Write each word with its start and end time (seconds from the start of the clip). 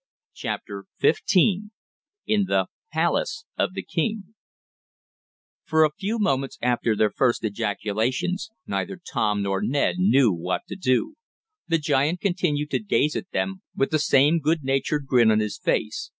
CHAPTER 0.33 0.85
XV 0.99 1.17
IN 2.25 2.45
THE 2.47 2.65
"PALACE" 2.91 3.45
OF 3.55 3.75
THE 3.75 3.83
KING 3.83 4.33
For 5.63 5.83
a 5.83 5.91
few 5.93 6.17
moments 6.17 6.57
after 6.59 6.95
their 6.95 7.11
first 7.11 7.43
ejaculations 7.43 8.49
neither 8.65 8.97
Tom 9.13 9.43
nor 9.43 9.61
Ned 9.61 9.97
knew 9.99 10.31
what 10.33 10.63
to 10.69 10.75
do. 10.75 11.17
The 11.67 11.77
giant 11.77 12.19
continued 12.19 12.71
to 12.71 12.79
gaze 12.79 13.15
at 13.15 13.29
them, 13.29 13.61
with 13.75 13.91
the 13.91 13.99
same 13.99 14.39
good 14.39 14.63
natured 14.63 15.05
grin 15.05 15.29
on 15.29 15.39
his 15.39 15.59
face. 15.59 16.09